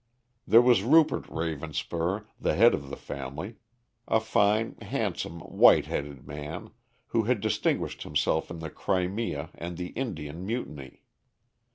There 0.47 0.63
was 0.63 0.81
Rupert 0.81 1.25
Ravenspur, 1.29 2.25
the 2.39 2.55
head 2.55 2.73
of 2.73 2.89
the 2.89 2.95
family, 2.97 3.57
a 4.07 4.19
fine, 4.19 4.75
handsome, 4.81 5.41
white 5.41 5.85
headed 5.85 6.25
man, 6.25 6.71
who 7.09 7.25
had 7.25 7.39
distinguished 7.39 8.01
himself 8.01 8.49
in 8.49 8.57
the 8.57 8.71
Crimea 8.71 9.51
and 9.53 9.77
the 9.77 9.89
Indian 9.89 10.43
Mutiny. 10.43 11.03